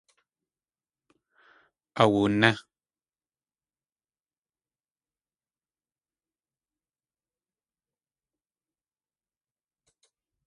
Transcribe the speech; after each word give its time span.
Awuné. 2.01 2.49